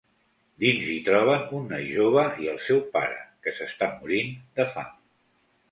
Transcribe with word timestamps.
Dins 0.63 0.87
hi 0.93 0.95
troben 1.09 1.43
un 1.59 1.69
noi 1.73 1.85
jove 1.97 2.23
i 2.45 2.49
el 2.55 2.59
seu 2.69 2.83
pare, 2.97 3.21
que 3.45 3.55
s'està 3.61 3.95
morint 4.01 4.37
de 4.61 4.69
fam. 4.75 4.95